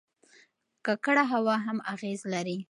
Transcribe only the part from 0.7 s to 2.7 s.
ککړه هوا هم اغېز لري.